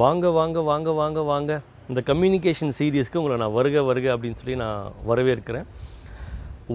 [0.00, 1.52] வாங்க வாங்க வாங்க வாங்க வாங்க.
[1.88, 5.66] இந்த கம்யூனிகேஷன் சீரியஸ்க்கு உங்களை நான் வருக வருக அப்படின்னு சொல்லி நான் வரவேற்கிறேன்.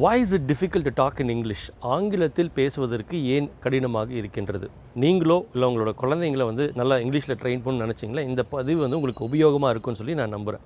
[0.04, 4.68] Why is it difficult to talk in English ஆங்கிலத்தில் பேசுவதற்கு ஏன் கடினமாக இருக்கின்றது?
[5.04, 8.26] நீங்களோ இல்லை உங்களோட குழந்தைங்கள வந்து நல்லா இங்கிலீஷில் ட்ரெயின் பண்ணணும்னு நினச்சிங்களா?
[8.32, 10.66] இந்த பதிவு வந்து உங்களுக்கு உபயோகமாக இருக்கும்னு சொல்லி நான் நம்புகிறேன்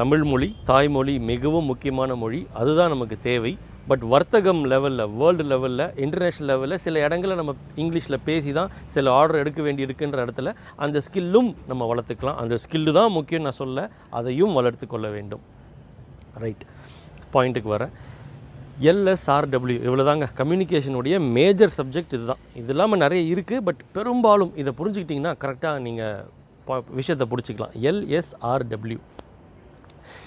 [0.00, 2.38] தமிழ் மொழி தாய்மொழி மிகவும் முக்கியமான மொழி.
[2.60, 3.52] அதுதான் நமக்கு தேவை.
[3.90, 9.40] பட் வர்த்தகம் லெவலில் வேர்ல்டு லெவலில் இன்டர்நேஷ்னல் லெவலில் சில இடங்களில் நம்ம இங்கிலீஷில் பேசி தான் சில ஆர்டர்
[9.42, 10.52] எடுக்க வேண்டி இருக்குன்ற இடத்துல
[10.84, 12.38] அந்த ஸ்கில்லும் நம்ம வளர்த்துக்கலாம்.
[12.42, 13.88] அந்த ஸ்கில்லு தான் முக்கியம் நான் சொல்ல
[14.20, 15.42] அதையும் வளர்த்து கொள்ள வேண்டும்.
[16.44, 16.64] ரைட்
[17.36, 17.94] பாயிண்ட்டுக்கு வரேன்.
[18.90, 25.34] எல்எஸ்ஆர்டபிள்யூ இவ்வளோ தாங்க கம்யூனிகேஷனுடைய மேஜர் சப்ஜெக்ட் இதுதான் இது இல்லாமல் நிறைய இருக்குது பட் பெரும்பாலும் இதை புரிஞ்சுக்கிட்டிங்கன்னா
[25.44, 27.74] கரெக்டாக நீங்கள் விஷயத்தை பிடிச்சிக்கலாம்.
[27.90, 29.00] எல்எஸ்ஆர்டபிள்யூ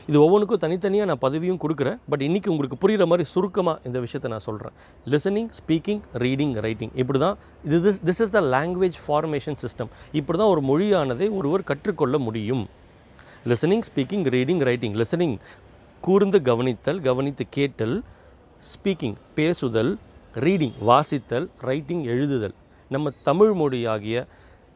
[0.10, 1.98] இது ஒவ்வொன்றுக்கும் தனித்தனியாக நான் பதவியும் கொடுக்குறேன்.
[2.12, 4.76] பட் இன்றைக்கி உங்களுக்கு புரிகிற மாதிரி சுருக்கமாக இந்த விஷயத்தை நான் சொல்கிறேன்
[5.14, 9.92] லிசனிங் ஸ்பீக்கிங் ரீடிங் ரைட்டிங் இப்படி தான் இது this this is the language formation system
[10.22, 12.64] இப்படி தான் ஒரு மொழியானதை ஒருவர் கற்றுக்கொள்ள முடியும்.
[13.52, 15.36] Listening speaking reading writing listening
[16.02, 17.96] கூர்ந்து கவனித்தல் கவனித்து கேட்டல்.
[18.72, 19.92] ஸ்பீக்கிங் பேசுதல்.
[20.46, 21.48] ரீடிங் வாசித்தல்.
[21.70, 22.56] ரைட்டிங் எழுதுதல்.
[22.94, 24.26] நம்ம தமிழ் மொழியாகிய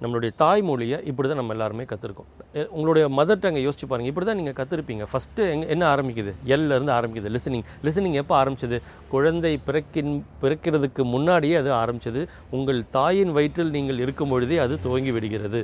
[0.01, 2.29] நம்மளுடைய தாய்மொழியை இப்படி தான் நம்ம எல்லாருமே கற்றுருக்கோம்
[2.69, 6.33] உங்களுடைய மதர் டங்கை யோசிச்சு பாருங்கள் இப்படி தான் நீங்கள் கற்றுருப்பீங்க ஃபஸ்ட்டு எங் என்ன ஆரம்பிக்குது?
[6.45, 7.31] எல்லேருந்து ஆரம்பிக்குது.
[7.35, 8.79] லிசனிங் லிசனிங் எப்போ ஆரம்பிச்சது?
[9.09, 12.23] குழந்தை பிறக்கின் பிறக்கிறதுக்கு முன்னாடியே அது ஆரம்பிச்சது.
[12.49, 15.61] உங்கள் தாயின் வயிற்றில் நீங்கள் இருக்கும் பொழுதே அது துவங்கி விடுகிறது.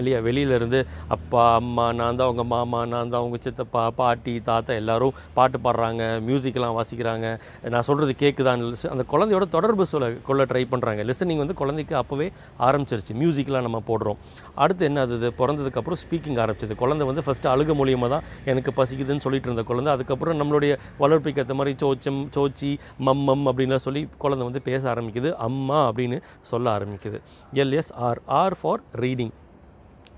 [0.00, 0.20] இல்லையா?
[0.28, 0.80] வெளியிலேருந்து
[1.16, 6.02] அப்பா அம்மா நான் தான் உங்கள் மாமா நான் தான் உங்கள் சித்தப்பா பாட்டி தாத்தா எல்லோரும் பாட்டு பாடுறாங்க
[6.28, 7.26] மியூசிக்கெலாம் வாசிக்கிறாங்க.
[7.74, 12.28] நான் சொல்கிறது கேட்குதான்னு அந்த குழந்தையோட தொடர்பு சொல்ல கொள்ள ட்ரை பண்ணுறாங்க லிசனிங் வந்து குழந்தைக்கு அப்போவே
[12.68, 13.14] ஆரம்பிச்சிருச்சு.
[13.22, 14.18] மியூசிக்லாம் நம்ம போடுறோம்.
[14.64, 16.76] அடுத்து என்ன அது பிறந்ததுக்கப்புறம் ஸ்பீக்கிங் ஆரம்பிச்சது.
[16.82, 19.92] குழந்தை வந்து ஃபஸ்ட்டு அழுக மூலியமாக தான் எனக்கு பசிக்குதுன்னு சொல்லிட்டு இருந்த குழந்தை.
[19.96, 22.70] அதுக்கப்புறம் நம்மளுடைய வளர்ப்புக்கு ஏற்ற மாதிரி சோச்சம் சோச்சி
[23.08, 25.32] மம்மம் அப்படின்லாம் சொல்லி குழந்தை வந்து பேச ஆரம்பிக்குது.
[25.48, 26.18] அம்மா அப்படின்னு
[26.52, 27.20] சொல்ல ஆரம்பிக்குது.
[27.64, 29.34] LS R R for reading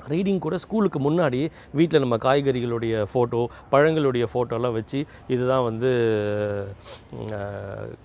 [0.09, 5.91] reading கூட ஸ்கூலுக்கு முன்னாடி வீட்டில் நம்ம காய்கறிகளுடைய ஃபோட்டோ பழங்களுடைய ஃபோட்டோலாம் வச்சு இதுதான் வந்து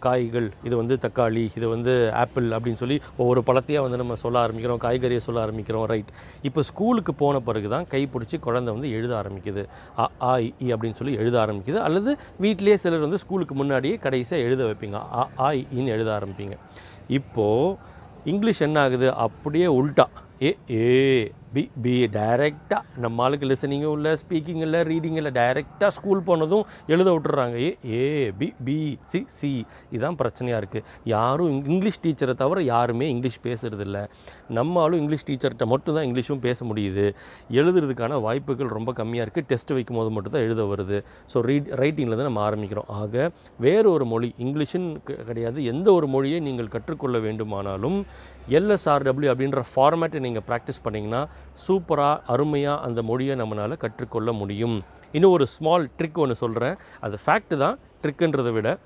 [0.05, 4.81] காய்கள் இது வந்து தக்காளி இது வந்து ஆப்பிள் அப்படின்னு சொல்லி ஒவ்வொரு பழத்தையாக வந்து நம்ம சொல்ல ஆரம்பிக்கிறோம்
[4.85, 6.11] காய்கறியை சொல்ல ஆரம்பிக்கிறோம் ரைட்
[6.43, 9.63] இப்போ ஸ்கூலுக்கு போன பிறகு தான் கை பிடிச்சி குழந்தை வந்து எழுத ஆரம்பிக்குது.
[9.97, 11.79] அ ஆ இ, அப்படின்னு சொல்லி எழுத ஆரம்பிக்குது.
[11.79, 14.97] அல்லது வீட்டிலேயே சிலர் வந்து ஸ்கூலுக்கு முன்னாடியே கடைசியாக எழுத வைப்பீங்க.
[15.13, 15.63] அ ஆ இ,
[15.95, 16.55] எழுத ஆரம்பிப்பீங்க.
[17.09, 17.75] இப்போது
[18.25, 19.07] இங்கிலீஷ் என்ன ஆகுது?
[19.25, 20.05] அப்படியே உல்ட்டா
[20.43, 20.85] ஏ ஏ
[21.55, 27.09] பி பி டைரெக்டாக நம்ம ஆளுக்கு லிசனிங்கும் இல்லை ஸ்பீக்கிங் இல்லை ரீடிங் இல்லை டைரெக்டாக ஸ்கூல் போனதும் எழுத
[27.11, 27.55] விட்டுறாங்க.
[27.59, 28.01] A A
[28.31, 29.51] B B C C
[29.91, 33.99] இதுதான் பிரச்சனையாக இருக்குது யாரும் இங்- இங்கிலீஷ் டீச்சரை தவிர யாருமே இங்கிலீஷ் பேசுகிறதில்ல
[34.49, 37.05] நம்ம ஆளும் இங்கிலீஷ் டீச்சர்கிட்ட மட்டும் தான் இங்கிலீஷும் பேச முடியுது.
[37.51, 40.99] எழுதுறதுக்கான வாய்ப்புகள் ரொம்ப கம்மியாக இருக்குது டெஸ்ட் வைக்கும் போது மட்டும் தான் எழுத வருது.
[41.33, 42.89] ஸோ ரீட் ரைட்டிங்கில் தான் நம்ம ஆரம்பிக்கிறோம்.
[42.95, 44.93] ஆக வேறு ஒரு மொழி இங்கிலீஷுன்னு
[45.25, 45.65] கிடையாது.
[45.65, 47.99] எந்த ஒரு மொழியை நீங்கள் கற்றுக்கொள்ள வேண்டுமானாலும்
[48.49, 51.21] எல்எஸ்ஆர்டபிள்யூ அப்படின்ற ஃபார்மேட்டை நீங்கள் ப்ராக்டிஸ் பண்ணிங்கன்னா
[51.67, 54.77] சூப்பராக அருமையாக அந்த மொழியை நம்மளால் கற்றுக்கொள்ள முடியும்.
[55.11, 57.79] இன்னும் ஒரு ஸ்மால் ட்ரிக் ஒன்று சொல்கிறேன் அது ஃபேக்ட் தான்.
[58.03, 58.79] ட்ரிக்குன்றதை விட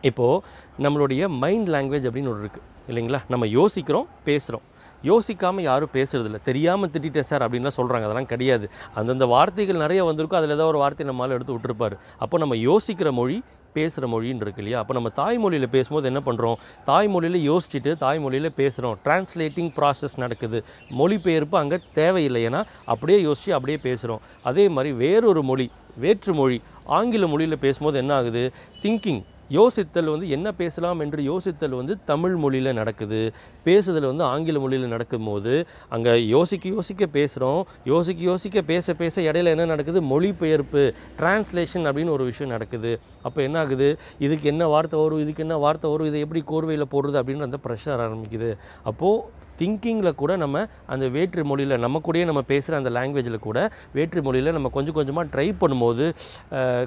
[0.00, 0.44] இப்போது
[0.84, 3.20] நம்மளுடைய மைண்ட் லாங்குவேஜ் அப்படின்னு ஒரு இருக்குது இல்லைங்களா?
[3.28, 4.64] நம்ம யோசிக்கிறோம் பேசுகிறோம்
[5.02, 6.38] யோசிக்காமல் யாரும் பேசுறதில்ல.
[6.42, 8.70] தெரியாமல் திட்டிட்டேன் சார் அப்படின்லாம் சொல்கிறாங்க அதெல்லாம் கிடையாது.
[8.94, 10.40] அந்தந்த வார்த்தைகள் நிறைய வந்திருக்கும்.
[10.40, 11.96] அதில் ஏதோ ஒரு வார்த்தை நம்மளால் எடுத்து விட்டுருப்பார்.
[12.18, 13.42] அப்போ நம்ம யோசிக்கிற மொழி
[13.74, 14.78] பேசுகிற மொழின்னு இருக்கு இல்லையா?
[14.78, 16.56] அப்போ நம்ம தாய்மொழியில் பேசும்போது என்ன பண்ணுறோம்
[16.88, 20.64] தாய்மொழியில் யோசிச்சுட்டு தாய்மொழியில் பேசுகிறோம் டிரான்ஸ்லேட்டிங் ப்ராசஸ் நடக்குது.
[21.00, 22.42] மொழிபெயர்ப்பு அங்கே தேவையில்லை.
[22.48, 26.58] ஏன்னா அப்படியே யோசித்து அப்படியே பேசுகிறோம் அதே மாதிரி வேறொரு மொழி வேற்று மொழி
[26.98, 28.42] ஆங்கில மொழியில் பேசும்போது என்ன ஆகுது?
[28.82, 29.22] திங்கிங்
[29.58, 33.20] யோசித்தல் வந்து என்ன பேசலாம் என்று யோசித்தல் வந்து தமிழ் மொழியில் நடக்குது.
[33.68, 35.54] பேசுதல் வந்து ஆங்கில மொழியில் நடக்கும்போது
[35.96, 37.62] அங்கே யோசிக்க யோசிக்க பேசுகிறோம்
[37.92, 40.02] யோசிக்க யோசிக்க பேச பேச இடையில என்ன நடக்குது?
[40.12, 40.84] மொழிபெயர்ப்பு
[41.20, 42.92] டிரான்ஸ்லேஷன் அப்படின்னு ஒரு விஷயம் நடக்குது.
[43.22, 43.90] அப்போ என்ன ஆகுது?
[44.26, 45.22] இதுக்கு என்ன வார்த்தை வரும்?
[45.26, 46.10] இதுக்கு என்ன வார்த்தை வரும்?
[46.12, 48.50] இதை எப்படி கோர்வையில் போடுறது அப்படின்னு அந்த ப்ரெஷர் ஆரம்பிக்குது.
[48.90, 50.58] அப்போது திங்கிங்கில் கூட நம்ம
[50.92, 53.58] அந்த வேற்று மொழியில் நம்ம கூடயே நம்ம பேசுகிற அந்த லாங்குவேஜில் கூட
[53.96, 56.04] வேற்று மொழியில் நம்ம கொஞ்சம் கொஞ்சமாக ட்ரை பண்ணும்போது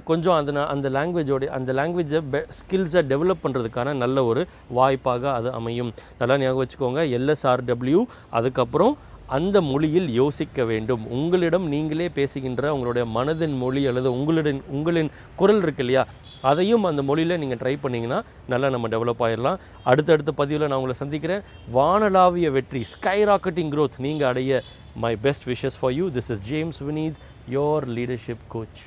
[0.10, 2.22] கொஞ்சம் அந்த அந்த லாங்குவேஜோடைய அந்த லாங்குவேஜை
[2.60, 4.44] ஸ்கில்ஸை டெவலப் பண்ணுறதுக்கான நல்ல ஒரு
[4.78, 5.94] வாய்ப்பாக அது அமையும்.
[6.20, 8.02] நல்லா ஞாபகம் வச்சுக்கோங்க எல்எஸ்ஆர்டபிள்யூ
[8.40, 8.96] அதுக்கப்புறம்
[9.36, 11.04] அந்த மொழியில் யோசிக்க வேண்டும்.
[11.18, 16.04] உங்களிடம் நீங்களே பேசுகின்ற உங்களுடைய மனதின் மொழி அல்லது உங்களிடம் உங்களின் குரல் இருக்கு இல்லையா
[16.50, 18.20] அதையும் அந்த மொழியில் நீங்கள் ட்ரை பண்ணிங்கன்னா
[18.52, 19.62] நல்லா நம்ம டெவலப் ஆகிடலாம்
[19.92, 21.46] அடுத்தடுத்த பதிவில் நான் உங்களை சந்திக்கிறேன்.
[21.78, 24.62] வானலாவிய வெற்றி ஸ்கை ராக்கெட்டிங் க்ரோத் நீங்கள் அடைய
[25.06, 27.20] my best wishes for you this is James Vineeth
[27.58, 28.84] your leadership coach